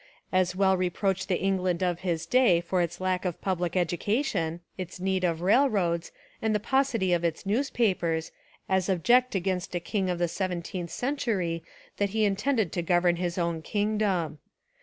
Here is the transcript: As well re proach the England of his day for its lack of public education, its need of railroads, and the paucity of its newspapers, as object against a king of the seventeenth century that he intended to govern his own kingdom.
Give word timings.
As 0.31 0.55
well 0.55 0.75
re 0.75 0.89
proach 0.89 1.27
the 1.27 1.39
England 1.39 1.83
of 1.83 1.99
his 1.99 2.25
day 2.25 2.59
for 2.59 2.81
its 2.81 2.99
lack 2.99 3.23
of 3.23 3.39
public 3.39 3.77
education, 3.77 4.61
its 4.75 4.99
need 4.99 5.23
of 5.23 5.41
railroads, 5.41 6.11
and 6.41 6.55
the 6.55 6.59
paucity 6.59 7.13
of 7.13 7.23
its 7.23 7.45
newspapers, 7.45 8.31
as 8.67 8.89
object 8.89 9.35
against 9.35 9.75
a 9.75 9.79
king 9.79 10.09
of 10.09 10.17
the 10.17 10.27
seventeenth 10.27 10.89
century 10.89 11.63
that 11.97 12.09
he 12.09 12.25
intended 12.25 12.71
to 12.71 12.81
govern 12.81 13.17
his 13.17 13.37
own 13.37 13.61
kingdom. 13.61 14.39